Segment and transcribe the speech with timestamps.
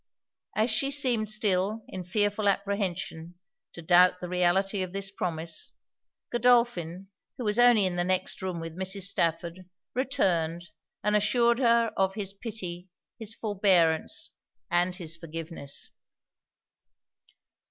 [0.55, 3.35] As she seemed still, in fearful apprehension,
[3.73, 5.73] to doubt the reality of this promise,
[6.31, 9.03] Godolphin, who was only in the next room with Mrs.
[9.03, 10.69] Stafford, returned,
[11.03, 14.31] and assured her of his pity, his forbearance
[14.71, 15.91] and his forgiveness.